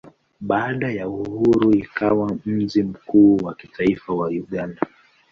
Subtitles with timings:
[0.39, 4.81] Baada ya uhuru ikawa mji mkuu wa kitaifa wa Uganda.